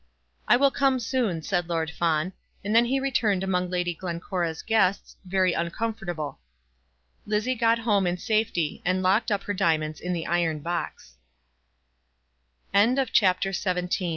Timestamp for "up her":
9.31-9.53